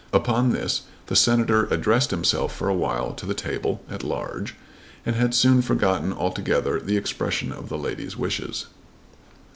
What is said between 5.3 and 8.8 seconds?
soon forgotten altogether the expression of the lady's wishes.